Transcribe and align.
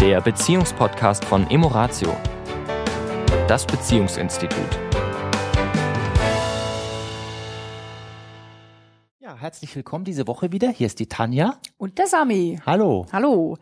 der 0.00 0.22
Beziehungspodcast 0.22 1.26
von 1.26 1.50
Emoratio, 1.50 2.16
das 3.46 3.66
Beziehungsinstitut. 3.66 4.78
Ja, 9.18 9.36
herzlich 9.36 9.76
willkommen 9.76 10.06
diese 10.06 10.26
Woche 10.26 10.52
wieder. 10.52 10.70
Hier 10.70 10.86
ist 10.86 11.00
die 11.00 11.06
Tanja. 11.06 11.58
Und 11.76 11.98
der 11.98 12.06
Sami. 12.06 12.58
Hallo. 12.64 13.04
Hallo. 13.12 13.58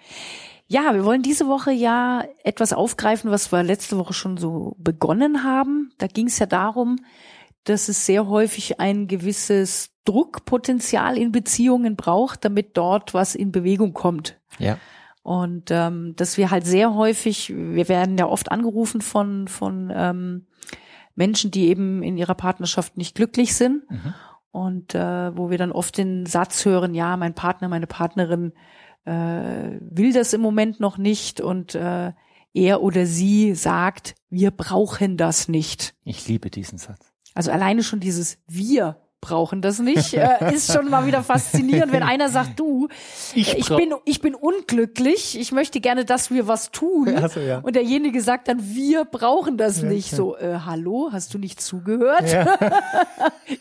Ja, 0.68 0.94
wir 0.94 1.04
wollen 1.04 1.22
diese 1.22 1.48
Woche 1.48 1.72
ja 1.72 2.22
etwas 2.44 2.72
aufgreifen, 2.72 3.32
was 3.32 3.50
wir 3.50 3.64
letzte 3.64 3.98
Woche 3.98 4.12
schon 4.12 4.36
so 4.36 4.76
begonnen 4.78 5.42
haben. 5.42 5.90
Da 5.98 6.06
ging 6.06 6.28
es 6.28 6.38
ja 6.38 6.46
darum, 6.46 7.00
dass 7.64 7.88
es 7.88 8.06
sehr 8.06 8.28
häufig 8.28 8.78
ein 8.78 9.08
gewisses 9.08 9.90
Druckpotenzial 10.04 11.18
in 11.18 11.32
Beziehungen 11.32 11.96
braucht, 11.96 12.44
damit 12.44 12.76
dort 12.76 13.12
was 13.12 13.34
in 13.34 13.50
Bewegung 13.50 13.92
kommt. 13.92 14.38
Ja. 14.60 14.78
Und 15.22 15.70
ähm, 15.70 16.14
dass 16.16 16.36
wir 16.36 16.50
halt 16.50 16.66
sehr 16.66 16.94
häufig, 16.94 17.52
wir 17.54 17.88
werden 17.88 18.16
ja 18.16 18.26
oft 18.26 18.50
angerufen 18.50 19.00
von, 19.00 19.48
von 19.48 19.92
ähm, 19.94 20.46
Menschen, 21.14 21.50
die 21.50 21.66
eben 21.68 22.02
in 22.02 22.16
ihrer 22.16 22.34
Partnerschaft 22.34 22.96
nicht 22.96 23.14
glücklich 23.14 23.54
sind. 23.54 23.90
Mhm. 23.90 24.14
Und 24.50 24.94
äh, 24.94 25.36
wo 25.36 25.50
wir 25.50 25.58
dann 25.58 25.72
oft 25.72 25.98
den 25.98 26.24
Satz 26.24 26.64
hören, 26.64 26.94
ja, 26.94 27.16
mein 27.16 27.34
Partner, 27.34 27.68
meine 27.68 27.86
Partnerin 27.86 28.52
äh, 29.04 29.78
will 29.80 30.12
das 30.12 30.32
im 30.32 30.40
Moment 30.40 30.80
noch 30.80 30.96
nicht 30.98 31.40
und 31.40 31.74
äh, 31.74 32.12
er 32.54 32.82
oder 32.82 33.06
sie 33.06 33.54
sagt, 33.54 34.14
wir 34.30 34.50
brauchen 34.50 35.16
das 35.16 35.48
nicht. 35.48 35.94
Ich 36.04 36.26
liebe 36.28 36.50
diesen 36.50 36.78
Satz. 36.78 37.12
Also 37.34 37.50
alleine 37.50 37.82
schon 37.82 38.00
dieses 38.00 38.38
wir 38.46 38.96
brauchen 39.20 39.62
das 39.62 39.78
nicht, 39.78 40.14
äh, 40.14 40.54
ist 40.54 40.72
schon 40.72 40.88
mal 40.88 41.06
wieder 41.06 41.22
faszinierend, 41.22 41.92
wenn 41.92 42.02
einer 42.02 42.28
sagt, 42.28 42.58
du, 42.58 42.88
Ich 43.34 43.56
ich, 43.56 43.68
bin, 43.68 43.94
ich 44.04 44.20
bin 44.20 44.34
unglücklich, 44.34 45.38
ich 45.38 45.52
möchte 45.52 45.80
gerne, 45.80 46.04
dass 46.04 46.30
wir 46.30 46.46
was 46.46 46.70
tun. 46.70 47.14
Ach 47.16 47.30
so, 47.30 47.40
ja. 47.40 47.58
Und 47.58 47.76
derjenige 47.76 48.20
sagt 48.20 48.48
dann, 48.48 48.74
wir 48.74 49.04
brauchen 49.04 49.56
das 49.56 49.82
nicht. 49.82 50.10
So, 50.10 50.36
äh, 50.36 50.60
hallo, 50.64 51.10
hast 51.12 51.34
du 51.34 51.38
nicht 51.38 51.60
zugehört? 51.60 52.24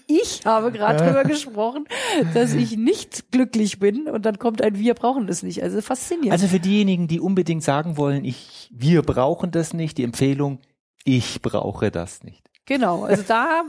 ich 0.07 0.41
habe 0.45 0.71
gerade 0.71 1.03
drüber 1.03 1.23
gesprochen, 1.23 1.85
dass 2.33 2.53
ich 2.53 2.77
nicht 2.77 3.31
glücklich 3.31 3.79
bin 3.79 4.07
und 4.07 4.25
dann 4.25 4.37
kommt 4.39 4.61
ein 4.61 4.77
wir 4.77 4.93
brauchen 4.93 5.27
das 5.27 5.43
nicht. 5.43 5.63
Also 5.63 5.81
faszinierend. 5.81 6.31
Also 6.31 6.47
für 6.47 6.59
diejenigen, 6.59 7.07
die 7.07 7.19
unbedingt 7.19 7.63
sagen 7.63 7.97
wollen, 7.97 8.25
ich, 8.25 8.69
wir 8.71 9.01
brauchen 9.01 9.51
das 9.51 9.73
nicht, 9.73 9.97
die 9.97 10.03
Empfehlung, 10.03 10.59
ich 11.03 11.41
brauche 11.41 11.89
das 11.89 12.23
nicht. 12.23 12.47
Genau, 12.67 13.05
also 13.05 13.23
da 13.25 13.63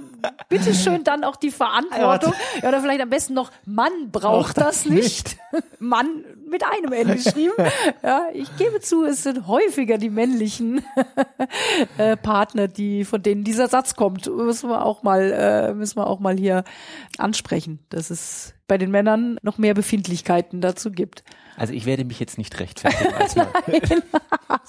bitteschön 0.49 1.05
dann 1.05 1.23
auch 1.23 1.37
die 1.37 1.53
Verantwortung. 1.53 2.33
Ja, 2.61 2.69
oder 2.69 2.81
vielleicht 2.81 3.01
am 3.01 3.09
besten 3.09 3.33
noch, 3.33 3.53
Mann 3.65 4.11
braucht 4.11 4.59
das 4.59 4.87
nicht. 4.87 5.37
Mann 5.79 6.25
mit 6.51 6.65
einem 6.65 6.93
N 6.93 7.13
geschrieben. 7.15 7.53
Ja, 8.03 8.27
ich 8.33 8.55
gebe 8.57 8.81
zu, 8.81 9.05
es 9.05 9.23
sind 9.23 9.47
häufiger 9.47 9.99
die 9.99 10.11
männlichen 10.11 10.83
äh, 11.99 12.17
Partner, 12.17 12.67
die, 12.67 13.05
von 13.05 13.23
denen 13.23 13.45
dieser 13.45 13.69
Satz 13.69 13.95
kommt. 13.95 14.27
Müssen 14.27 14.69
wir 14.69 14.85
auch 14.85 15.03
mal, 15.03 15.33
äh, 15.33 15.75
müssen 15.75 15.97
wir 15.97 16.07
auch 16.07 16.19
mal 16.19 16.37
hier 16.37 16.65
ansprechen, 17.19 17.79
dass 17.91 18.11
es 18.11 18.55
bei 18.67 18.79
den 18.79 18.91
Männern 18.91 19.39
noch 19.43 19.59
mehr 19.59 19.75
Befindlichkeiten 19.75 20.61
dazu 20.61 20.91
gibt. 20.91 21.23
Also 21.57 21.73
ich 21.73 21.87
werde 21.87 22.05
mich 22.05 22.19
jetzt 22.21 22.39
nicht 22.39 22.59
rechtfertigen 22.59 23.15
als 23.15 23.37
Mann. 23.37 23.49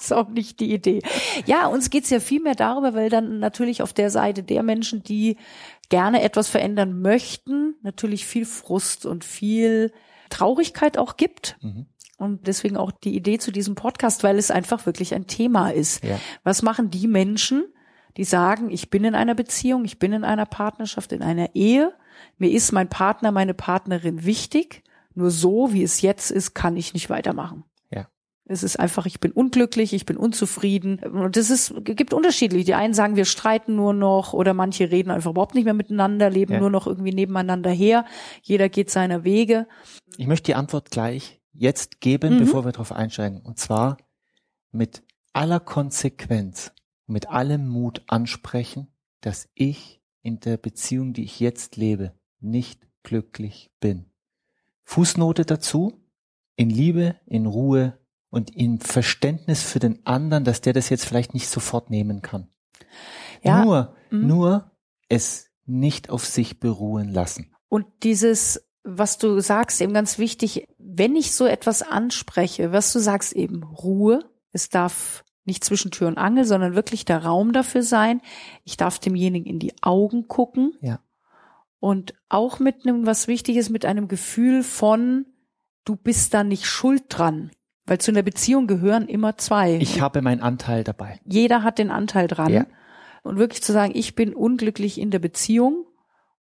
Ist 0.00 0.12
auch 0.12 0.28
nicht 0.28 0.60
die 0.60 0.72
Idee. 0.72 1.02
Ja, 1.46 1.66
uns 1.66 1.90
geht's 1.90 2.10
ja 2.10 2.20
viel 2.20 2.40
mehr 2.40 2.54
darüber, 2.54 2.94
weil 2.94 3.10
dann 3.10 3.38
natürlich 3.38 3.82
auf 3.82 3.92
der 3.92 4.10
Seite 4.10 4.42
der 4.42 4.62
Menschen, 4.62 5.02
die 5.02 5.36
gerne 5.88 6.22
etwas 6.22 6.48
verändern 6.48 7.00
möchten, 7.00 7.74
natürlich 7.82 8.26
viel 8.26 8.46
Frust 8.46 9.06
und 9.06 9.24
viel 9.24 9.92
Traurigkeit 10.30 10.96
auch 10.96 11.16
gibt. 11.16 11.56
Mhm. 11.60 11.86
Und 12.16 12.46
deswegen 12.46 12.76
auch 12.76 12.92
die 12.92 13.16
Idee 13.16 13.38
zu 13.38 13.50
diesem 13.50 13.74
Podcast, 13.74 14.22
weil 14.22 14.38
es 14.38 14.50
einfach 14.50 14.84
wirklich 14.84 15.14
ein 15.14 15.26
Thema 15.26 15.70
ist. 15.70 16.04
Ja. 16.04 16.20
Was 16.44 16.62
machen 16.62 16.90
die 16.90 17.08
Menschen, 17.08 17.64
die 18.16 18.24
sagen, 18.24 18.70
ich 18.70 18.90
bin 18.90 19.04
in 19.04 19.14
einer 19.14 19.34
Beziehung, 19.34 19.84
ich 19.84 19.98
bin 19.98 20.12
in 20.12 20.24
einer 20.24 20.46
Partnerschaft, 20.46 21.12
in 21.12 21.22
einer 21.22 21.54
Ehe, 21.54 21.94
mir 22.36 22.50
ist 22.50 22.72
mein 22.72 22.88
Partner, 22.88 23.32
meine 23.32 23.54
Partnerin 23.54 24.24
wichtig, 24.24 24.82
nur 25.14 25.30
so, 25.30 25.72
wie 25.72 25.82
es 25.82 26.02
jetzt 26.02 26.30
ist, 26.30 26.54
kann 26.54 26.76
ich 26.76 26.94
nicht 26.94 27.10
weitermachen. 27.10 27.64
Es 28.50 28.64
ist 28.64 28.80
einfach, 28.80 29.06
ich 29.06 29.20
bin 29.20 29.30
unglücklich, 29.30 29.92
ich 29.92 30.06
bin 30.06 30.16
unzufrieden. 30.16 30.98
Und 30.98 31.36
es 31.36 31.50
ist, 31.50 31.72
gibt 31.84 32.12
unterschiedlich. 32.12 32.64
Die 32.64 32.74
einen 32.74 32.94
sagen, 32.94 33.14
wir 33.14 33.24
streiten 33.24 33.76
nur 33.76 33.94
noch 33.94 34.32
oder 34.32 34.54
manche 34.54 34.90
reden 34.90 35.12
einfach 35.12 35.30
überhaupt 35.30 35.54
nicht 35.54 35.66
mehr 35.66 35.74
miteinander, 35.74 36.28
leben 36.30 36.54
Ja. 36.54 36.58
nur 36.60 36.70
noch 36.70 36.88
irgendwie 36.88 37.12
nebeneinander 37.14 37.70
her. 37.70 38.04
Jeder 38.42 38.68
geht 38.68 38.90
seiner 38.90 39.22
Wege. 39.22 39.68
Ich 40.16 40.26
möchte 40.26 40.46
die 40.46 40.56
Antwort 40.56 40.90
gleich 40.90 41.40
jetzt 41.52 42.00
geben, 42.00 42.34
Mhm. 42.34 42.38
bevor 42.40 42.64
wir 42.64 42.72
darauf 42.72 42.90
einsteigen. 42.90 43.40
Und 43.40 43.58
zwar 43.60 43.98
mit 44.72 45.04
aller 45.32 45.60
Konsequenz, 45.60 46.72
mit 47.06 47.28
allem 47.28 47.68
Mut 47.68 48.02
ansprechen, 48.08 48.88
dass 49.20 49.48
ich 49.54 50.00
in 50.22 50.40
der 50.40 50.56
Beziehung, 50.56 51.12
die 51.12 51.22
ich 51.22 51.38
jetzt 51.38 51.76
lebe, 51.76 52.14
nicht 52.40 52.88
glücklich 53.04 53.70
bin. 53.78 54.06
Fußnote 54.84 55.44
dazu, 55.44 56.02
in 56.56 56.68
Liebe, 56.68 57.14
in 57.26 57.46
Ruhe 57.46 57.96
und 58.30 58.54
in 58.54 58.80
Verständnis 58.80 59.62
für 59.62 59.80
den 59.80 60.06
anderen, 60.06 60.44
dass 60.44 60.60
der 60.60 60.72
das 60.72 60.88
jetzt 60.88 61.04
vielleicht 61.04 61.34
nicht 61.34 61.48
sofort 61.48 61.90
nehmen 61.90 62.22
kann. 62.22 62.48
Ja, 63.42 63.64
Nur, 63.64 63.96
mhm. 64.10 64.26
nur 64.26 64.70
es 65.08 65.50
nicht 65.66 66.10
auf 66.10 66.24
sich 66.24 66.60
beruhen 66.60 67.08
lassen. 67.08 67.54
Und 67.68 67.86
dieses, 68.02 68.68
was 68.82 69.18
du 69.18 69.40
sagst, 69.40 69.80
eben 69.80 69.92
ganz 69.92 70.18
wichtig, 70.18 70.66
wenn 70.78 71.16
ich 71.16 71.32
so 71.32 71.46
etwas 71.46 71.82
anspreche, 71.82 72.72
was 72.72 72.92
du 72.92 72.98
sagst 72.98 73.32
eben, 73.32 73.62
Ruhe, 73.62 74.24
es 74.52 74.68
darf 74.68 75.24
nicht 75.44 75.64
zwischen 75.64 75.90
Tür 75.90 76.08
und 76.08 76.18
Angel, 76.18 76.44
sondern 76.44 76.74
wirklich 76.74 77.04
der 77.04 77.24
Raum 77.24 77.52
dafür 77.52 77.82
sein. 77.82 78.20
Ich 78.64 78.76
darf 78.76 78.98
demjenigen 78.98 79.46
in 79.46 79.58
die 79.58 79.74
Augen 79.82 80.28
gucken. 80.28 80.74
Ja. 80.80 81.00
Und 81.78 82.14
auch 82.28 82.58
mit 82.58 82.84
einem, 82.84 83.06
was 83.06 83.26
wichtig 83.26 83.56
ist, 83.56 83.70
mit 83.70 83.84
einem 83.84 84.06
Gefühl 84.06 84.62
von, 84.62 85.26
du 85.84 85.96
bist 85.96 86.34
da 86.34 86.44
nicht 86.44 86.66
schuld 86.66 87.04
dran. 87.08 87.50
Weil 87.90 87.98
zu 87.98 88.12
einer 88.12 88.22
Beziehung 88.22 88.68
gehören 88.68 89.08
immer 89.08 89.36
zwei. 89.36 89.74
Ich 89.74 90.00
habe 90.00 90.22
meinen 90.22 90.42
Anteil 90.42 90.84
dabei. 90.84 91.18
Jeder 91.24 91.64
hat 91.64 91.80
den 91.80 91.90
Anteil 91.90 92.28
dran. 92.28 92.52
Ja. 92.52 92.66
Und 93.24 93.36
wirklich 93.36 93.64
zu 93.64 93.72
sagen, 93.72 93.90
ich 93.96 94.14
bin 94.14 94.32
unglücklich 94.32 95.00
in 95.00 95.10
der 95.10 95.18
Beziehung 95.18 95.86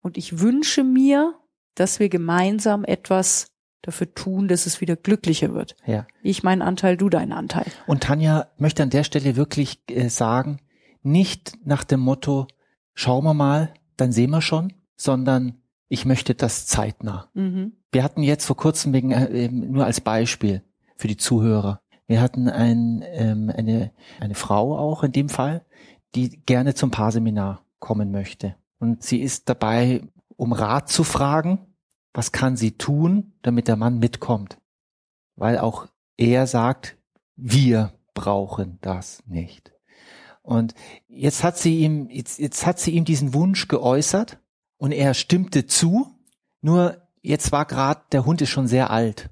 und 0.02 0.18
ich 0.18 0.40
wünsche 0.40 0.84
mir, 0.84 1.32
dass 1.74 2.00
wir 2.00 2.10
gemeinsam 2.10 2.84
etwas 2.84 3.46
dafür 3.80 4.12
tun, 4.12 4.46
dass 4.46 4.66
es 4.66 4.82
wieder 4.82 4.94
glücklicher 4.94 5.54
wird. 5.54 5.74
Ja. 5.86 6.06
Ich 6.22 6.42
meinen 6.42 6.60
Anteil, 6.60 6.98
du 6.98 7.08
deinen 7.08 7.32
Anteil. 7.32 7.64
Und 7.86 8.02
Tanja 8.02 8.48
möchte 8.58 8.82
an 8.82 8.90
der 8.90 9.04
Stelle 9.04 9.34
wirklich 9.36 9.80
äh, 9.88 10.10
sagen, 10.10 10.58
nicht 11.02 11.54
nach 11.64 11.84
dem 11.84 12.00
Motto, 12.00 12.46
schauen 12.92 13.24
wir 13.24 13.32
mal, 13.32 13.72
dann 13.96 14.12
sehen 14.12 14.32
wir 14.32 14.42
schon, 14.42 14.74
sondern 14.96 15.54
ich 15.88 16.04
möchte 16.04 16.34
das 16.34 16.66
zeitnah. 16.66 17.30
Mhm. 17.32 17.72
Wir 17.90 18.04
hatten 18.04 18.22
jetzt 18.22 18.44
vor 18.44 18.58
kurzem 18.58 18.92
wegen, 18.92 19.12
äh, 19.12 19.48
nur 19.48 19.86
als 19.86 20.02
Beispiel 20.02 20.62
für 20.98 21.08
die 21.08 21.16
Zuhörer, 21.16 21.80
wir 22.08 22.22
hatten 22.22 22.48
ein, 22.48 23.04
ähm, 23.06 23.52
eine, 23.54 23.92
eine 24.18 24.34
Frau 24.34 24.76
auch 24.76 25.04
in 25.04 25.12
dem 25.12 25.28
Fall, 25.28 25.64
die 26.14 26.40
gerne 26.44 26.74
zum 26.74 26.90
Paarseminar 26.90 27.64
kommen 27.78 28.10
möchte. 28.10 28.56
Und 28.78 29.02
sie 29.02 29.20
ist 29.20 29.48
dabei, 29.48 30.02
um 30.36 30.52
Rat 30.52 30.88
zu 30.88 31.04
fragen, 31.04 31.66
was 32.14 32.32
kann 32.32 32.56
sie 32.56 32.72
tun, 32.72 33.34
damit 33.42 33.68
der 33.68 33.76
Mann 33.76 33.98
mitkommt. 33.98 34.58
Weil 35.36 35.58
auch 35.58 35.86
er 36.16 36.46
sagt, 36.46 36.96
wir 37.36 37.92
brauchen 38.14 38.78
das 38.80 39.22
nicht. 39.26 39.72
Und 40.42 40.74
jetzt 41.08 41.44
hat 41.44 41.58
sie 41.58 41.80
ihm, 41.80 42.08
jetzt, 42.08 42.38
jetzt 42.38 42.64
hat 42.64 42.78
sie 42.78 42.92
ihm 42.92 43.04
diesen 43.04 43.34
Wunsch 43.34 43.68
geäußert 43.68 44.38
und 44.78 44.92
er 44.92 45.12
stimmte 45.12 45.66
zu. 45.66 46.06
Nur 46.62 47.02
jetzt 47.20 47.52
war 47.52 47.66
gerade, 47.66 48.00
der 48.12 48.24
Hund 48.24 48.40
ist 48.40 48.48
schon 48.48 48.66
sehr 48.66 48.90
alt. 48.90 49.30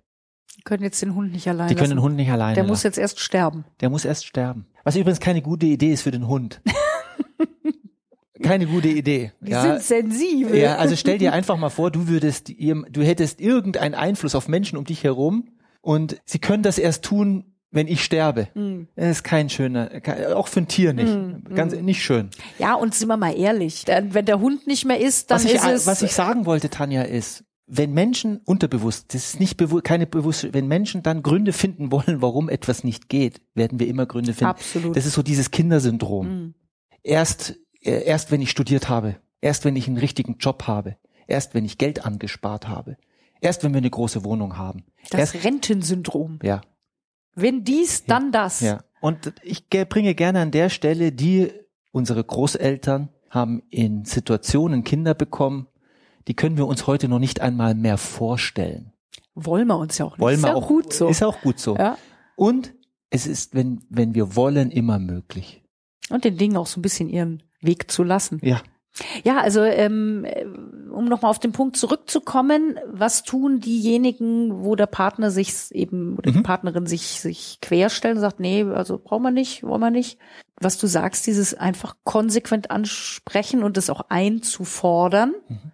Die 0.57 0.63
können 0.63 0.83
jetzt 0.83 1.01
den 1.03 1.15
Hund 1.15 1.33
nicht 1.33 1.49
allein 1.49 1.69
Die 1.69 1.75
können 1.75 1.91
den 1.91 1.97
lassen. 1.99 2.05
Hund 2.05 2.17
nicht 2.17 2.31
alleine 2.31 2.55
Der 2.55 2.65
muss 2.65 2.79
lassen. 2.79 2.87
jetzt 2.89 2.99
erst 2.99 3.21
sterben. 3.21 3.65
Der 3.81 3.91
muss 3.91 4.05
erst 4.05 4.27
sterben. 4.27 4.67
Was 4.85 4.97
übrigens 4.97 5.21
keine 5.21 5.43
gute 5.43 5.67
Idee 5.67 5.93
ist 5.93 6.03
für 6.03 6.11
den 6.11 6.27
Hund. 6.29 6.61
keine 8.43 8.67
gute 8.67 8.89
Idee. 8.89 9.33
Die 9.41 9.51
ja. 9.53 9.63
sind 9.63 9.83
sensibel. 9.83 10.57
Ja, 10.57 10.77
also 10.77 10.95
stell 10.97 11.19
dir 11.19 11.33
einfach 11.33 11.57
mal 11.57 11.71
vor, 11.71 11.91
du 11.91 12.09
würdest, 12.09 12.51
ihr- 12.51 12.85
du 12.91 13.03
hättest 13.03 13.41
irgendeinen 13.41 13.95
Einfluss 13.95 14.35
auf 14.35 14.49
Menschen 14.49 14.77
um 14.77 14.85
dich 14.85 15.03
herum 15.05 15.49
und 15.81 16.21
sie 16.25 16.39
können 16.39 16.63
das 16.63 16.79
erst 16.79 17.05
tun, 17.05 17.53
wenn 17.71 17.89
ich 17.89 18.05
sterbe. 18.05 18.49
Mhm. 18.55 18.89
Das 18.95 19.09
ist 19.09 19.25
kein 19.25 19.49
schöner, 19.51 19.91
auch 20.35 20.49
für 20.49 20.61
ein 20.61 20.69
Tier 20.69 20.93
nicht. 20.93 21.13
Mhm. 21.13 21.45
Ganz 21.55 21.75
nicht 21.75 22.03
schön. 22.03 22.31
Ja, 22.59 22.75
und 22.75 22.95
sind 22.95 23.09
wir 23.09 23.17
mal 23.17 23.37
ehrlich, 23.37 23.85
wenn 23.87 24.25
der 24.27 24.39
Hund 24.41 24.67
nicht 24.67 24.85
mehr 24.85 25.01
ist, 25.01 25.31
dann 25.31 25.37
Was 25.39 25.45
ich, 25.45 25.55
ist 25.55 25.65
es. 25.67 25.87
was 25.87 26.03
ich 26.03 26.13
sagen 26.13 26.47
wollte, 26.47 26.71
Tanja, 26.71 27.03
ist, 27.03 27.45
wenn 27.69 27.93
Menschen 27.93 28.39
unterbewusst, 28.45 29.13
das 29.15 29.25
ist 29.35 29.41
nicht 29.41 29.57
bewu 29.57 29.81
keine 29.83 30.07
bewusste, 30.07 30.55
wenn 30.55 30.69
Menschen 30.69 31.03
dann 31.03 31.23
Gründe 31.23 31.53
finden 31.53 31.91
wollen, 31.91 32.23
warum 32.23 32.49
etwas 32.49 32.85
nicht 32.85 33.09
geht, 33.09 33.41
werden 33.55 33.81
wir 33.81 33.89
immer 33.89 34.07
Gründe 34.07 34.33
finden. 34.35 34.51
Absolut. 34.51 34.97
Das 34.97 35.05
ist 35.07 35.15
so 35.15 35.23
dieses 35.23 35.51
Kindersyndrom. 35.51 36.29
Mhm. 36.29 36.55
Erst, 37.03 37.57
äh, 37.83 38.05
erst 38.05 38.31
wenn 38.31 38.41
ich 38.41 38.51
studiert 38.51 38.89
habe, 38.89 39.17
erst 39.41 39.65
wenn 39.65 39.77
ich 39.77 39.89
einen 39.89 39.99
richtigen 39.99 40.37
Job 40.39 40.65
habe, 40.67 40.97
erst 41.27 41.55
wenn 41.55 41.65
ich 41.65 41.79
Geld 41.79 42.05
angespart 42.05 42.69
habe, 42.69 42.97
erst 43.41 43.65
wenn 43.65 43.73
wir 43.73 43.79
eine 43.79 43.91
große 43.91 44.25
Wohnung 44.25 44.57
haben. 44.57 44.85
Das 45.11 45.35
erst, 45.35 45.45
Rentensyndrom. 45.45 46.39
ja. 46.43 46.61
Wenn 47.35 47.65
dies, 47.65 48.05
dann 48.05 48.33
das. 48.33 48.61
Ja. 48.61 48.83
Und 49.01 49.35
ich 49.43 49.69
ge- 49.69 49.85
bringe 49.85 50.15
gerne 50.15 50.41
an 50.41 50.51
der 50.53 50.71
Stelle 50.71 51.13
die, 51.13 51.51
unsere 51.93 52.25
Großeltern 52.25 53.11
haben 53.29 53.63
in 53.71 54.05
Situationen 54.07 54.85
Kinder 54.85 55.13
bekommen, 55.15 55.67
die 56.29 56.35
können 56.35 56.57
wir 56.57 56.67
uns 56.67 56.87
heute 56.87 57.09
noch 57.09 57.19
nicht 57.19 57.41
einmal 57.41 57.75
mehr 57.75 57.99
vorstellen. 57.99 58.93
Wollen 59.35 59.67
wir 59.69 59.79
uns 59.79 59.99
ja 59.99 60.07
auch 60.07 60.13
nicht. 60.13 60.21
Wollen 60.21 60.37
ist 60.37 60.43
wir 60.43 60.49
ja 60.49 60.55
auch, 60.55 60.69
gut 60.69 60.93
so. 60.93 61.09
Ist 61.09 61.23
auch 61.23 61.41
gut 61.41 61.59
so. 61.59 61.77
ja. 61.77 61.99
Und 62.37 62.75
es 63.11 63.27
ist, 63.27 63.55
wenn, 63.55 63.83
wenn 63.89 64.15
wir 64.15 64.35
wollen, 64.37 64.71
immer 64.71 64.99
möglich. 64.99 65.63
Und 66.11 66.25
den 66.25 66.37
Dingen 66.37 66.57
auch 66.57 66.67
so 66.67 66.81
ein 66.81 66.83
bisschen 66.83 67.09
ihren 67.09 67.43
Weg 67.61 67.91
zu 67.91 68.03
lassen. 68.03 68.41
Ja. 68.43 68.61
Ja, 69.25 69.41
also 69.41 69.63
ähm, 69.63 70.25
äh, 70.25 70.47
um 70.91 71.05
nochmal 71.05 71.31
auf 71.31 71.39
den 71.39 71.53
Punkt 71.53 71.77
zurückzukommen, 71.77 72.79
was 72.91 73.25
tun 73.25 73.61
diejenigen, 73.61 74.65
wo 74.65 74.75
der 74.75 74.87
Partner 74.87 75.31
sich 75.31 75.53
eben 75.73 76.17
oder 76.17 76.33
die 76.33 76.39
Mhm. 76.39 76.43
Partnerin 76.45 76.87
sich 76.87 77.21
sich 77.21 77.59
querstellen 77.61 78.17
und 78.17 78.23
sagt, 78.23 78.41
nee, 78.41 78.63
also 78.63 78.99
brauchen 78.99 79.25
wir 79.25 79.31
nicht, 79.31 79.63
wollen 79.63 79.83
wir 79.83 79.91
nicht. 79.91 80.19
Was 80.59 80.79
du 80.79 80.87
sagst, 80.87 81.27
dieses 81.27 81.53
einfach 81.53 81.97
konsequent 82.05 82.71
ansprechen 82.71 83.63
und 83.63 83.77
das 83.77 83.91
auch 83.91 84.07
einzufordern. 84.09 85.35
Mhm. 85.49 85.73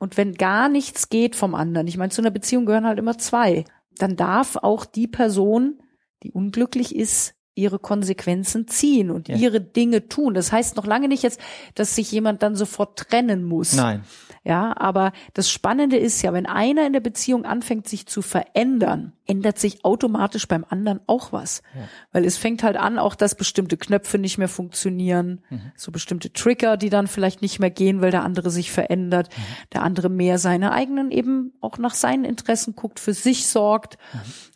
Und 0.00 0.16
wenn 0.16 0.32
gar 0.34 0.70
nichts 0.70 1.10
geht 1.10 1.36
vom 1.36 1.54
anderen, 1.54 1.86
ich 1.86 1.98
meine, 1.98 2.10
zu 2.10 2.22
einer 2.22 2.30
Beziehung 2.30 2.64
gehören 2.64 2.86
halt 2.86 2.98
immer 2.98 3.18
zwei, 3.18 3.66
dann 3.96 4.16
darf 4.16 4.56
auch 4.56 4.86
die 4.86 5.06
Person, 5.06 5.82
die 6.22 6.32
unglücklich 6.32 6.96
ist, 6.96 7.34
ihre 7.60 7.78
Konsequenzen 7.78 8.66
ziehen 8.68 9.10
und 9.10 9.28
Ja. 9.28 9.36
ihre 9.36 9.60
Dinge 9.60 10.08
tun. 10.08 10.34
Das 10.34 10.52
heißt 10.52 10.76
noch 10.76 10.86
lange 10.86 11.08
nicht 11.08 11.22
jetzt, 11.22 11.40
dass 11.74 11.94
sich 11.94 12.10
jemand 12.10 12.42
dann 12.42 12.56
sofort 12.56 12.98
trennen 12.98 13.44
muss. 13.44 13.74
Nein. 13.74 14.04
Ja, 14.42 14.74
aber 14.78 15.12
das 15.34 15.50
Spannende 15.50 15.98
ist 15.98 16.22
ja, 16.22 16.32
wenn 16.32 16.46
einer 16.46 16.86
in 16.86 16.94
der 16.94 17.00
Beziehung 17.00 17.44
anfängt, 17.44 17.86
sich 17.86 18.06
zu 18.06 18.22
verändern, 18.22 19.12
ändert 19.26 19.58
sich 19.58 19.84
automatisch 19.84 20.48
beim 20.48 20.64
anderen 20.66 21.00
auch 21.06 21.30
was. 21.30 21.60
Ja. 21.74 21.82
Weil 22.12 22.24
es 22.24 22.38
fängt 22.38 22.62
halt 22.62 22.78
an, 22.78 22.98
auch 22.98 23.14
dass 23.14 23.34
bestimmte 23.34 23.76
Knöpfe 23.76 24.16
nicht 24.16 24.38
mehr 24.38 24.48
funktionieren, 24.48 25.42
so 25.76 25.92
bestimmte 25.92 26.32
Trigger, 26.32 26.78
die 26.78 26.88
dann 26.88 27.06
vielleicht 27.06 27.42
nicht 27.42 27.58
mehr 27.60 27.70
gehen, 27.70 28.00
weil 28.00 28.10
der 28.12 28.24
andere 28.24 28.50
sich 28.50 28.72
verändert, 28.72 29.28
der 29.74 29.82
andere 29.82 30.08
mehr 30.08 30.38
seine 30.38 30.72
eigenen 30.72 31.10
eben 31.10 31.52
auch 31.60 31.76
nach 31.76 31.94
seinen 31.94 32.24
Interessen 32.24 32.74
guckt, 32.74 32.98
für 32.98 33.12
sich 33.12 33.46
sorgt. 33.46 33.98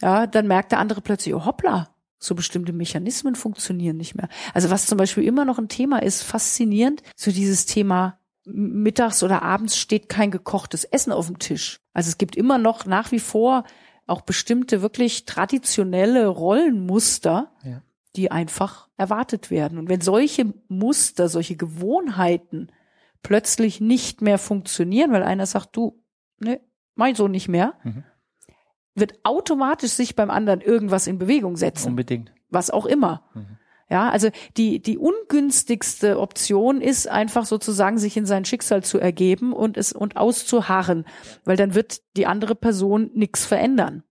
Ja, 0.01 0.27
dann 0.27 0.47
merkt 0.47 0.73
der 0.73 0.79
andere 0.79 1.03
plötzlich, 1.03 1.35
oh 1.35 1.45
hoppla, 1.45 1.89
so 2.25 2.35
bestimmte 2.35 2.73
Mechanismen 2.73 3.35
funktionieren 3.35 3.97
nicht 3.97 4.15
mehr. 4.15 4.29
Also 4.53 4.71
was 4.71 4.87
zum 4.87 4.99
Beispiel 4.99 5.25
immer 5.25 5.45
noch 5.45 5.59
ein 5.59 5.69
Thema 5.69 6.03
ist, 6.03 6.23
faszinierend, 6.23 7.03
so 7.17 7.31
dieses 7.31 7.67
Thema 7.67 8.19
mittags 8.47 9.23
oder 9.23 9.43
abends 9.43 9.77
steht 9.77 10.09
kein 10.09 10.31
gekochtes 10.31 10.85
Essen 10.85 11.13
auf 11.13 11.27
dem 11.27 11.39
Tisch. 11.39 11.81
Also 11.93 12.09
es 12.09 12.19
gibt 12.19 12.37
immer 12.37 12.59
noch 12.59 12.85
nach 12.87 13.11
wie 13.13 13.21
vor 13.21 13.65
auch 14.07 14.21
bestimmte 14.21 14.83
wirklich 14.83 15.25
traditionelle 15.25 16.27
Rollenmuster, 16.27 17.53
Ja. 17.63 17.83
die 18.17 18.31
einfach 18.31 18.89
erwartet 18.97 19.51
werden. 19.51 19.79
Und 19.79 19.89
wenn 19.89 20.01
solche 20.03 20.53
Muster, 20.69 21.29
solche 21.29 21.57
Gewohnheiten 21.57 22.69
plötzlich 23.23 23.81
nicht 23.81 24.21
mehr 24.21 24.39
funktionieren, 24.39 25.11
weil 25.13 25.23
einer 25.23 25.47
sagt, 25.47 25.75
du, 25.77 26.01
ne, 26.39 26.61
ich 27.09 27.17
so 27.17 27.29
nicht 27.29 27.49
mehr, 27.49 27.75
Mhm. 27.83 28.05
Wird 28.95 29.15
automatisch 29.25 29.93
sich 29.93 30.15
beim 30.15 30.31
anderen 30.31 30.61
irgendwas 30.61 31.07
in 31.07 31.19
Bewegung 31.19 31.57
setzen 31.57 31.89
Unbedingt. 31.89 32.33
was 32.51 32.71
auch 32.71 32.87
immer. 32.87 33.25
Mhm. 33.35 33.59
Ja, 33.91 34.09
also 34.09 34.31
die, 34.57 34.81
die 34.81 34.99
ungünstigste 34.99 36.19
Option 36.19 36.81
ist 36.81 37.07
einfach 37.07 37.45
sozusagen 37.45 37.99
sich 37.99 38.17
in 38.17 38.27
sein 38.27 38.45
Schicksal 38.45 38.83
zu 38.83 38.99
ergeben 38.99 39.53
und 39.53 39.77
es 39.77 39.93
und 39.93 40.17
auszuharren, 40.17 41.05
weil 41.45 41.57
dann 41.57 41.75
wird 41.75 42.01
die 42.17 42.27
andere 42.27 42.55
Person 42.55 43.11
nichts 43.15 43.45
verändern. 43.45 44.03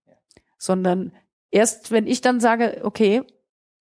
Sondern 0.57 1.11
erst 1.49 1.91
wenn 1.91 2.07
ich 2.07 2.21
dann 2.21 2.39
sage, 2.39 2.81
okay, 2.83 3.23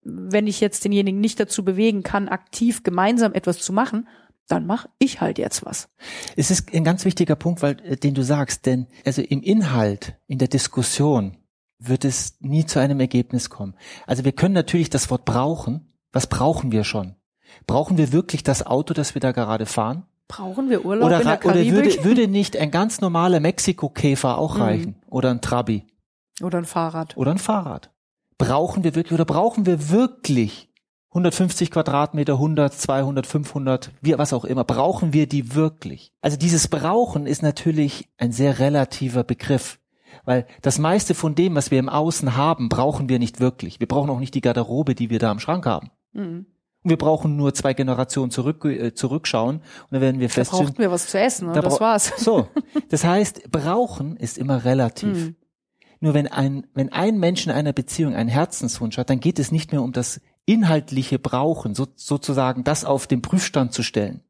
wenn 0.02 0.46
ich 0.46 0.60
jetzt 0.60 0.84
denjenigen 0.84 1.20
nicht 1.20 1.38
dazu 1.38 1.64
bewegen 1.64 2.02
kann, 2.02 2.28
aktiv 2.28 2.82
gemeinsam 2.82 3.34
etwas 3.34 3.58
zu 3.58 3.72
machen, 3.72 4.08
dann 4.48 4.66
mache 4.66 4.88
ich 4.98 5.20
halt 5.20 5.38
jetzt 5.38 5.64
was. 5.64 5.88
Es 6.36 6.50
ist 6.50 6.74
ein 6.74 6.84
ganz 6.84 7.04
wichtiger 7.04 7.36
Punkt, 7.36 7.62
weil, 7.62 7.80
äh, 7.84 7.96
den 7.96 8.14
du 8.14 8.22
sagst, 8.22 8.66
denn 8.66 8.86
also 9.04 9.22
im 9.22 9.42
Inhalt, 9.42 10.14
in 10.26 10.38
der 10.38 10.48
Diskussion 10.48 11.36
wird 11.78 12.04
es 12.04 12.36
nie 12.40 12.64
zu 12.66 12.78
einem 12.78 13.00
Ergebnis 13.00 13.50
kommen. 13.50 13.74
Also 14.06 14.24
wir 14.24 14.32
können 14.32 14.54
natürlich 14.54 14.90
das 14.90 15.10
Wort 15.10 15.24
brauchen. 15.24 15.92
Was 16.12 16.26
brauchen 16.26 16.70
wir 16.72 16.84
schon? 16.84 17.16
Brauchen 17.66 17.98
wir 17.98 18.12
wirklich 18.12 18.42
das 18.42 18.64
Auto, 18.64 18.94
das 18.94 19.14
wir 19.14 19.20
da 19.20 19.32
gerade 19.32 19.66
fahren? 19.66 20.04
Brauchen 20.28 20.70
wir 20.70 20.84
Urlaub 20.84 21.06
Oder, 21.06 21.18
in 21.18 21.24
der 21.26 21.32
ra- 21.32 21.38
oder 21.44 21.52
Karibik 21.54 21.74
würde, 21.74 22.04
würde 22.04 22.28
nicht 22.28 22.56
ein 22.56 22.70
ganz 22.70 23.00
normaler 23.00 23.40
Mexiko-Käfer 23.40 24.38
auch 24.38 24.54
Mhm. 24.56 24.62
reichen? 24.62 24.94
Oder 25.10 25.30
ein 25.30 25.40
Trabi? 25.40 25.84
oder 26.40 26.58
ein 26.58 26.64
Fahrrad? 26.64 27.16
Oder 27.16 27.32
ein 27.32 27.38
Fahrrad? 27.38 27.90
Brauchen 28.38 28.82
wir 28.84 28.94
wirklich 28.94 29.12
oder 29.12 29.24
brauchen 29.26 29.66
wir 29.66 29.90
wirklich 29.90 30.70
150 31.12 31.70
Quadratmeter, 31.70 32.35
100, 32.35 32.73
200, 32.73 33.26
500, 33.26 33.91
wie, 34.00 34.17
was 34.17 34.32
auch 34.32 34.47
immer, 34.47 34.64
brauchen 34.64 35.12
wir 35.12 35.26
die 35.26 35.55
wirklich? 35.55 36.11
Also 36.23 36.38
dieses 36.38 36.69
Brauchen 36.69 37.26
ist 37.26 37.43
natürlich 37.43 38.09
ein 38.17 38.32
sehr 38.32 38.59
relativer 38.59 39.23
Begriff, 39.23 39.79
weil 40.25 40.47
das 40.62 40.79
meiste 40.79 41.14
von 41.14 41.35
dem, 41.35 41.55
was 41.55 41.70
wir 41.70 41.79
im 41.79 41.91
Außen 41.91 42.35
haben, 42.37 42.70
brauchen 42.70 43.11
wir 43.11 43.19
nicht 43.19 43.41
wirklich. 43.41 43.79
Wir 43.79 43.88
brauchen 43.88 44.09
auch 44.09 44.20
nicht 44.20 44.35
die 44.35 44.41
Garderobe, 44.41 44.94
die 44.94 45.11
wir 45.11 45.19
da 45.19 45.31
im 45.31 45.38
Schrank 45.38 45.67
haben. 45.67 45.91
Mhm. 46.14 46.47
Und 46.82 46.91
wir 46.91 46.97
brauchen 46.97 47.37
nur 47.37 47.53
zwei 47.53 47.75
Generationen 47.75 48.31
zurück, 48.31 48.64
äh, 48.64 48.94
zurückschauen 48.94 49.56
und 49.56 49.64
dann 49.91 50.00
werden 50.00 50.19
wir 50.19 50.29
Da 50.29 50.35
feststellen, 50.35 50.67
brauchten 50.67 50.82
wir 50.82 50.91
was 50.91 51.09
zu 51.09 51.20
essen 51.20 51.47
und 51.47 51.55
Da 51.55 51.61
das 51.61 51.79
war's. 51.79 52.12
so. 52.17 52.49
Das 52.88 53.05
heißt, 53.05 53.50
brauchen 53.53 54.17
ist 54.17 54.38
immer 54.38 54.64
relativ. 54.64 55.26
Mhm. 55.26 55.37
Nur 56.00 56.14
wenn 56.14 56.26
ein, 56.26 56.67
wenn 56.75 56.91
ein 56.91 57.19
Mensch 57.20 57.47
in 57.47 57.53
einer 57.53 57.73
Beziehung 57.73 58.14
einen 58.14 58.31
Herzenswunsch 58.31 58.97
hat, 58.97 59.11
dann 59.11 59.20
geht 59.20 59.38
es 59.38 59.53
nicht 59.53 59.70
mehr 59.70 59.82
um 59.82 59.93
das 59.93 60.20
inhaltliche 60.46 61.18
Brauchen, 61.18 61.74
so, 61.74 61.86
sozusagen 61.94 62.64
das 62.64 62.84
auf 62.84 63.06
den 63.06 63.22
Prüfstand 63.22 63.72
zu 63.72 63.82
stellen. 63.82 64.20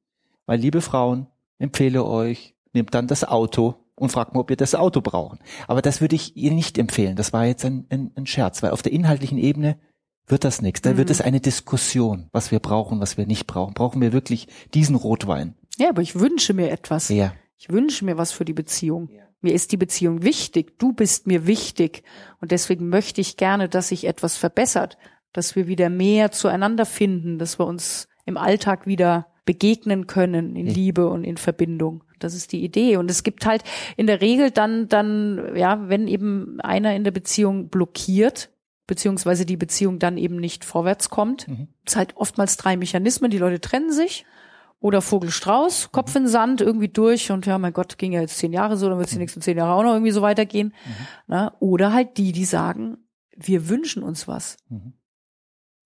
Weil, 0.47 0.61
liebe 0.61 0.81
Frauen, 0.81 1.27
empfehle 1.59 2.05
euch, 2.05 2.55
nehmt 2.73 2.95
dann 2.95 3.07
das 3.07 3.25
Auto 3.25 3.77
und 3.95 4.11
fragt 4.11 4.35
mal, 4.35 4.41
ob 4.41 4.51
ihr 4.51 4.57
das 4.57 4.75
Auto 4.75 5.01
brauchen. 5.01 5.39
Aber 5.69 5.83
das 5.83 6.01
würde 6.01 6.17
ich 6.17 6.37
ihr 6.37 6.53
nicht 6.53 6.79
empfehlen. 6.79 7.17
Das 7.17 7.33
war 7.33 7.47
jetzt 7.47 7.65
ein, 7.65 7.87
ein, 7.91 8.11
ein 8.17 8.27
Scherz, 8.27 8.63
weil 8.63 8.71
auf 8.73 8.83
der 8.83 8.93
inhaltlichen 8.93 9.39
Ebene 9.39 9.79
wird 10.27 10.45
das 10.45 10.63
nichts. 10.63 10.83
Da 10.83 10.97
wird 10.97 11.09
Mhm. 11.09 11.13
es 11.13 11.21
eine 11.21 11.41
Diskussion, 11.41 12.29
was 12.33 12.51
wir 12.51 12.59
brauchen, 12.61 13.01
was 13.01 13.17
wir 13.17 13.27
nicht 13.27 13.47
brauchen. 13.47 13.75
Brauchen 13.75 14.01
wir 14.01 14.13
wirklich 14.13 14.49
diesen 14.75 14.97
Rotwein? 14.97 15.55
Ja, 15.79 15.89
aber 15.91 16.03
ich 16.03 16.19
wünsche 16.19 16.55
mir 16.55 16.71
etwas. 16.71 17.09
Ja. 17.09 17.33
Ich 17.57 17.71
wünsche 17.71 18.05
mir 18.05 18.17
was 18.19 18.33
für 18.33 18.45
die 18.45 18.53
Beziehung. 18.53 19.09
Mir 19.41 19.55
ist 19.55 19.73
die 19.73 19.77
Beziehung 19.77 20.23
wichtig. 20.23 20.79
Du 20.79 20.93
bist 20.93 21.27
mir 21.27 21.47
wichtig. 21.47 22.03
Und 22.41 22.51
deswegen 22.53 22.89
möchte 22.89 23.21
ich 23.21 23.37
gerne, 23.37 23.69
dass 23.69 23.89
sich 23.89 24.07
etwas 24.07 24.37
verbessert, 24.37 24.97
dass 25.33 25.57
wir 25.57 25.67
wieder 25.67 25.89
mehr 25.91 26.31
zueinander 26.31 26.85
finden, 26.87 27.39
dass 27.39 27.59
wir 27.59 27.67
uns 27.67 28.09
im 28.25 28.37
Alltag 28.37 28.87
wieder 28.87 29.27
begegnen 29.45 30.07
können 30.07 30.55
in 30.55 30.69
Ja. 30.69 30.73
Liebe 30.73 31.09
und 31.09 31.25
in 31.25 31.37
Verbindung. 31.37 32.05
Das 32.21 32.35
ist 32.35 32.53
die 32.53 32.63
Idee. 32.63 32.97
Und 32.97 33.11
es 33.11 33.25
gibt 33.25 33.45
halt 33.45 33.65
in 33.97 34.07
der 34.07 34.21
Regel 34.21 34.51
dann, 34.53 34.89
dann, 34.89 35.57
ja, 35.57 35.89
wenn 35.89 36.07
eben 36.07 36.61
einer 36.61 36.95
in 36.95 37.03
der 37.03 37.11
Beziehung 37.11 37.69
blockiert, 37.69 38.51
beziehungsweise 38.87 39.45
die 39.45 39.57
Beziehung 39.57 39.99
dann 39.99 40.17
eben 40.19 40.37
nicht 40.37 40.65
vorwärts 40.65 41.11
kommt, 41.11 41.49
Mhm. 41.49 41.69
es 41.85 41.97
halt 41.97 42.17
oftmals 42.17 42.57
drei 42.57 42.77
Mechanismen. 42.77 43.31
Die 43.33 43.39
Leute 43.39 43.61
trennen 43.61 43.91
sich 43.93 44.25
oder 44.79 45.01
Vogelstrauß, 45.01 45.91
Kopf 45.93 46.15
in 46.15 46.29
Sand, 46.29 46.61
irgendwie 46.61 46.89
durch 46.89 47.31
und 47.33 47.47
ja, 47.47 47.59
mein 47.59 47.73
Gott, 47.73 47.99
ging 47.99 48.13
ja 48.13 48.21
jetzt 48.21 48.39
zehn 48.39 48.53
Jahre 48.53 48.77
so, 48.77 48.89
dann 48.89 48.99
wird 48.99 49.09
es 49.09 49.13
die 49.15 49.19
nächsten 49.19 49.41
zehn 49.41 49.57
Jahre 49.57 49.73
auch 49.75 49.83
noch 49.83 49.93
irgendwie 49.95 50.11
so 50.13 50.23
weitergehen. 50.23 50.73
Na, 51.27 51.55
oder 51.59 51.93
halt 51.93 52.17
die, 52.19 52.31
die 52.33 52.45
sagen, 52.45 52.99
wir 53.37 53.69
wünschen 53.69 54.03
uns 54.05 54.29
was. 54.29 54.57
Mhm. 54.69 54.93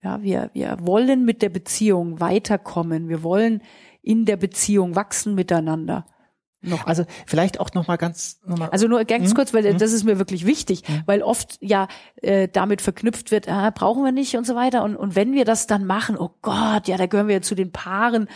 Ja, 0.06 0.22
wir, 0.22 0.50
wir 0.52 0.76
wollen 0.82 1.24
mit 1.24 1.42
der 1.42 1.48
Beziehung 1.48 2.20
weiterkommen. 2.20 3.08
Wir 3.08 3.24
wollen 3.24 3.60
in 4.02 4.24
der 4.24 4.36
Beziehung 4.36 4.94
wachsen 4.94 5.34
miteinander. 5.34 6.06
Noch 6.66 6.86
Also 6.86 7.04
vielleicht 7.26 7.60
auch 7.60 7.72
noch 7.74 7.86
mal 7.88 7.96
ganz 7.96 8.40
noch 8.46 8.58
mal, 8.58 8.68
also 8.68 8.88
nur 8.88 9.04
ganz 9.04 9.30
Mhm. 9.30 9.34
kurz, 9.34 9.54
weil 9.54 9.72
Mhm. 9.72 9.78
das 9.78 9.92
ist 9.92 10.04
mir 10.04 10.18
wirklich 10.18 10.46
wichtig, 10.46 10.82
weil 11.06 11.22
oft 11.22 11.58
ja 11.60 11.88
äh, 12.22 12.48
damit 12.48 12.82
verknüpft 12.82 13.30
wird, 13.30 13.48
ah, 13.48 13.70
brauchen 13.70 14.04
wir 14.04 14.12
nicht 14.12 14.36
und 14.36 14.46
so 14.46 14.54
weiter. 14.54 14.82
Und, 14.84 14.96
und 14.96 15.14
wenn 15.16 15.32
wir 15.32 15.44
das 15.44 15.66
dann 15.66 15.86
machen, 15.86 16.16
oh 16.18 16.30
Gott, 16.42 16.88
ja, 16.88 16.96
da 16.96 17.06
gehören 17.06 17.28
wir 17.28 17.36
ja 17.36 17.42
zu 17.42 17.54
den 17.54 17.72
Paaren, 17.72 18.28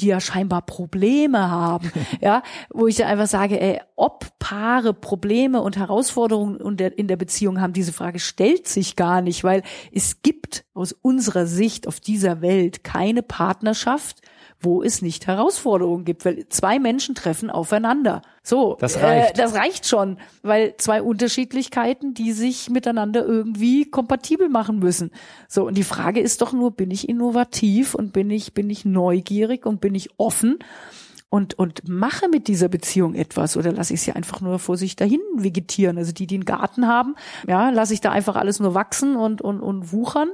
die 0.00 0.06
ja 0.06 0.20
scheinbar 0.20 0.62
Probleme 0.62 1.50
haben. 1.50 1.92
ja, 2.20 2.42
wo 2.70 2.86
ich 2.86 2.96
dann 2.96 3.06
einfach 3.08 3.26
sage, 3.28 3.60
ey, 3.60 3.80
ob 3.96 4.26
Paare 4.38 4.92
Probleme 4.92 5.62
und 5.62 5.76
Herausforderungen 5.76 6.60
in 6.60 6.76
der, 6.76 6.98
in 6.98 7.08
der 7.08 7.16
Beziehung 7.16 7.60
haben, 7.60 7.72
diese 7.72 7.92
Frage 7.92 8.18
stellt 8.18 8.66
sich 8.68 8.96
gar 8.96 9.20
nicht, 9.22 9.44
weil 9.44 9.62
es 9.92 10.20
gibt 10.22 10.64
aus 10.74 10.92
unserer 10.92 11.46
Sicht 11.46 11.86
auf 11.86 12.00
dieser 12.00 12.42
Welt 12.42 12.84
keine 12.84 13.22
Partnerschaft, 13.22 14.20
wo 14.64 14.82
es 14.82 15.02
nicht 15.02 15.26
Herausforderungen 15.26 16.04
gibt, 16.04 16.24
weil 16.24 16.48
zwei 16.48 16.78
Menschen 16.78 17.14
treffen 17.14 17.50
aufeinander. 17.50 18.22
So, 18.42 18.76
Das 18.80 19.00
reicht. 19.00 19.38
Äh, 19.38 19.42
das 19.42 19.54
reicht 19.54 19.86
schon, 19.86 20.18
weil 20.42 20.74
zwei 20.78 21.02
Unterschiedlichkeiten, 21.02 22.14
die 22.14 22.32
sich 22.32 22.70
miteinander 22.70 23.24
irgendwie 23.24 23.88
kompatibel 23.90 24.48
machen 24.48 24.78
müssen. 24.78 25.10
So, 25.48 25.66
und 25.66 25.76
die 25.76 25.84
Frage 25.84 26.20
ist 26.20 26.42
doch 26.42 26.52
nur, 26.52 26.72
bin 26.72 26.90
ich 26.90 27.08
innovativ 27.08 27.94
und 27.94 28.12
bin 28.12 28.30
ich, 28.30 28.54
bin 28.54 28.68
ich 28.70 28.84
neugierig 28.84 29.66
und 29.66 29.80
bin 29.80 29.94
ich 29.94 30.10
offen? 30.16 30.58
und, 31.34 31.58
und 31.58 31.88
mache 31.88 32.28
mit 32.28 32.46
dieser 32.46 32.68
Beziehung 32.68 33.16
etwas 33.16 33.56
oder 33.56 33.72
lasse 33.72 33.92
ich 33.92 34.02
sie 34.02 34.12
einfach 34.12 34.40
nur 34.40 34.60
vor 34.60 34.76
sich 34.76 34.94
dahin 34.94 35.20
vegetieren. 35.34 35.98
Also 35.98 36.12
die, 36.12 36.28
die 36.28 36.36
einen 36.36 36.44
Garten 36.44 36.86
haben, 36.86 37.16
ja, 37.48 37.70
lasse 37.70 37.92
ich 37.92 38.00
da 38.00 38.12
einfach 38.12 38.36
alles 38.36 38.60
nur 38.60 38.74
wachsen 38.76 39.16
und, 39.16 39.42
und, 39.42 39.60
und 39.60 39.90
wuchern 39.90 40.28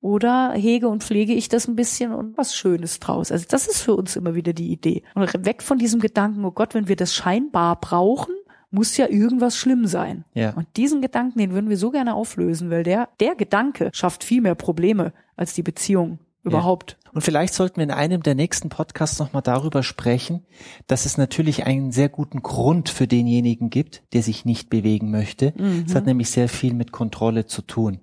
oder 0.00 0.52
hege 0.52 0.88
und 0.88 1.02
pflege 1.02 1.34
ich 1.34 1.48
das 1.48 1.68
ein 1.68 1.76
bisschen 1.76 2.12
und 2.12 2.36
was 2.36 2.54
Schönes 2.54 3.00
draus. 3.00 3.32
Also 3.32 3.46
das 3.48 3.66
ist 3.66 3.82
für 3.82 3.94
uns 3.94 4.16
immer 4.16 4.34
wieder 4.34 4.52
die 4.52 4.70
Idee. 4.70 5.02
Und 5.14 5.44
weg 5.44 5.62
von 5.62 5.78
diesem 5.78 6.00
Gedanken, 6.00 6.44
oh 6.44 6.52
Gott, 6.52 6.74
wenn 6.74 6.88
wir 6.88 6.96
das 6.96 7.14
scheinbar 7.14 7.80
brauchen, 7.80 8.34
muss 8.70 8.96
ja 8.96 9.08
irgendwas 9.08 9.56
schlimm 9.56 9.86
sein. 9.86 10.24
Ja. 10.34 10.50
Und 10.50 10.66
diesen 10.76 11.00
Gedanken, 11.00 11.38
den 11.38 11.52
würden 11.52 11.70
wir 11.70 11.76
so 11.78 11.90
gerne 11.90 12.14
auflösen, 12.14 12.70
weil 12.70 12.82
der, 12.82 13.08
der 13.20 13.34
Gedanke 13.34 13.90
schafft 13.92 14.24
viel 14.24 14.42
mehr 14.42 14.54
Probleme 14.54 15.12
als 15.36 15.54
die 15.54 15.62
Beziehung 15.62 16.18
überhaupt. 16.46 16.96
Und 17.12 17.22
vielleicht 17.22 17.54
sollten 17.54 17.76
wir 17.76 17.84
in 17.84 17.90
einem 17.90 18.22
der 18.22 18.34
nächsten 18.34 18.68
Podcasts 18.68 19.18
nochmal 19.18 19.42
darüber 19.42 19.82
sprechen, 19.82 20.46
dass 20.86 21.06
es 21.06 21.16
natürlich 21.18 21.64
einen 21.66 21.92
sehr 21.92 22.08
guten 22.08 22.42
Grund 22.42 22.88
für 22.88 23.06
denjenigen 23.06 23.70
gibt, 23.70 24.02
der 24.12 24.22
sich 24.22 24.44
nicht 24.44 24.70
bewegen 24.70 25.10
möchte. 25.10 25.54
Es 25.86 25.94
hat 25.94 26.06
nämlich 26.06 26.30
sehr 26.30 26.48
viel 26.48 26.74
mit 26.74 26.92
Kontrolle 26.92 27.46
zu 27.46 27.62
tun. 27.62 28.00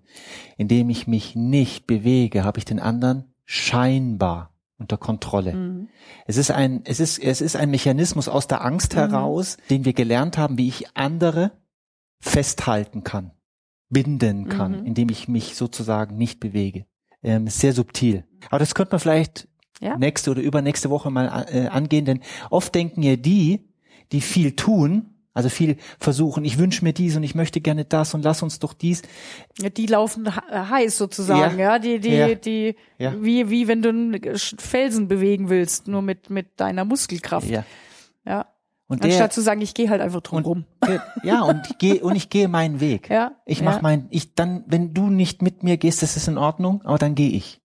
Indem 0.57 0.89
ich 0.89 1.07
mich 1.07 1.35
nicht 1.35 1.87
bewege, 1.87 2.43
habe 2.43 2.59
ich 2.59 2.65
den 2.65 2.79
anderen 2.79 3.33
scheinbar 3.45 4.53
unter 4.77 4.97
Kontrolle. 4.97 5.87
Es 6.25 6.37
ist 6.37 6.51
ein, 6.51 6.81
es 6.85 6.99
ist, 6.99 7.19
es 7.19 7.41
ist 7.41 7.55
ein 7.55 7.69
Mechanismus 7.69 8.27
aus 8.27 8.47
der 8.47 8.65
Angst 8.65 8.95
heraus, 8.95 9.57
den 9.69 9.85
wir 9.85 9.93
gelernt 9.93 10.37
haben, 10.37 10.57
wie 10.57 10.67
ich 10.67 10.95
andere 10.95 11.51
festhalten 12.19 13.03
kann, 13.03 13.31
binden 13.89 14.49
kann, 14.49 14.85
indem 14.85 15.09
ich 15.09 15.27
mich 15.27 15.55
sozusagen 15.55 16.17
nicht 16.17 16.39
bewege. 16.39 16.85
Ähm, 17.23 17.47
sehr 17.47 17.73
subtil. 17.73 18.25
Aber 18.49 18.59
das 18.59 18.75
könnte 18.75 18.91
man 18.93 18.99
vielleicht 18.99 19.47
Ja. 19.79 19.97
nächste 19.97 20.31
oder 20.31 20.41
übernächste 20.41 20.89
Woche 20.89 21.09
mal 21.09 21.45
äh, 21.51 21.67
angehen, 21.67 22.05
denn 22.05 22.19
oft 22.49 22.73
denken 22.75 23.01
ja 23.03 23.15
die, 23.15 23.61
die 24.11 24.21
viel 24.21 24.55
tun, 24.55 25.09
also 25.33 25.49
viel 25.49 25.77
versuchen, 25.99 26.45
ich 26.45 26.59
wünsche 26.59 26.83
mir 26.85 26.93
dies 26.93 27.15
und 27.15 27.23
ich 27.23 27.33
möchte 27.33 27.59
gerne 27.59 27.85
das 27.85 28.13
und 28.13 28.23
lass 28.23 28.43
uns 28.43 28.59
doch 28.59 28.73
dies. 28.73 29.01
Ja, 29.59 29.69
die 29.69 29.87
laufen 29.87 30.31
he- 30.31 30.55
heiß 30.55 30.97
sozusagen, 30.97 31.57
ja, 31.57 31.73
Ja. 31.73 31.79
die, 31.79 31.99
die, 31.99 32.09
Ja. 32.09 32.35
die, 32.35 32.75
wie, 32.99 33.49
wie 33.49 33.67
wenn 33.67 33.81
du 33.81 33.89
einen 33.89 34.21
Felsen 34.37 35.07
bewegen 35.07 35.49
willst, 35.49 35.87
nur 35.87 36.01
mit, 36.03 36.29
mit 36.29 36.59
deiner 36.59 36.85
Muskelkraft. 36.85 37.49
Ja. 37.49 37.65
ja. 38.25 38.45
Und 38.93 39.03
der, 39.03 39.11
Anstatt 39.11 39.33
zu 39.33 39.41
sagen, 39.41 39.61
ich 39.61 39.73
gehe 39.73 39.89
halt 39.89 40.01
einfach 40.01 40.21
drum 40.21 40.37
und, 40.37 40.45
rum. 40.45 40.65
ja, 41.23 41.41
und 41.41 41.67
ich 41.69 41.77
gehe 41.77 42.03
und 42.03 42.15
ich 42.15 42.29
gehe 42.29 42.47
meinen 42.47 42.79
Weg. 42.79 43.09
Ja. 43.09 43.31
Ich 43.45 43.59
ja. 43.59 43.65
mach 43.65 43.81
mein, 43.81 44.07
ich 44.09 44.35
dann, 44.35 44.63
wenn 44.67 44.93
du 44.93 45.09
nicht 45.09 45.41
mit 45.41 45.63
mir 45.63 45.77
gehst, 45.77 46.01
das 46.01 46.17
ist 46.17 46.27
in 46.27 46.37
Ordnung, 46.37 46.81
aber 46.83 46.97
dann 46.97 47.15
gehe 47.15 47.31
ich. 47.31 47.61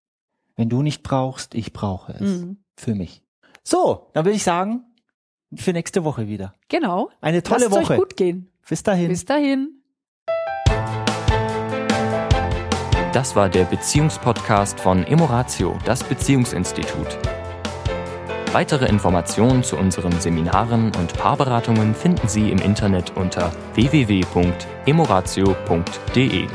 Wenn 0.57 0.69
du 0.69 0.83
nicht 0.83 1.03
brauchst, 1.03 1.55
ich 1.55 1.73
brauche 1.73 2.13
es. 2.13 2.21
Mhm. 2.21 2.59
Für 2.77 2.95
mich. 2.95 3.23
So, 3.63 4.09
dann 4.13 4.25
würde 4.25 4.37
ich 4.37 4.43
sagen, 4.43 4.85
für 5.55 5.73
nächste 5.73 6.05
Woche 6.05 6.27
wieder. 6.27 6.55
Genau. 6.69 7.11
Eine 7.21 7.43
tolle 7.43 7.67
Lasst 7.67 7.73
Woche. 7.73 7.93
euch 7.93 7.99
gut 8.01 8.17
gehen. 8.17 8.51
Bis 8.69 8.83
dahin. 8.83 9.09
Bis 9.09 9.25
dahin. 9.25 9.83
Das 13.13 13.35
war 13.35 13.49
der 13.49 13.65
Beziehungspodcast 13.65 14.81
von 14.81 15.05
Emoratio, 15.05 15.79
das 15.85 16.05
Beziehungsinstitut. 16.05 17.19
Weitere 18.53 18.87
Informationen 18.87 19.63
zu 19.63 19.77
unseren 19.77 20.19
Seminaren 20.21 20.91
und 20.97 21.13
Paarberatungen 21.13 21.95
finden 21.95 22.29
Sie 22.29 22.51
im 22.51 22.59
Internet 22.59 23.13
unter 23.15 23.53
www.emoratio.de. 23.75 26.47